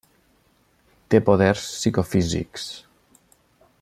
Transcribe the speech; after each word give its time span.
Té 1.13 1.19
poders 1.27 1.67
psicofísics. 1.75 2.67